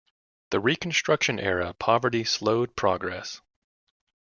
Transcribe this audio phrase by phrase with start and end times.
[0.49, 3.39] The reconstruction era poverty slowed progress.